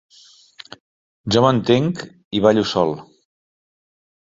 Jo 1.35 1.43
m'entenc 1.47 2.03
i 2.39 2.43
ballo 2.49 2.65
sol. 2.73 2.97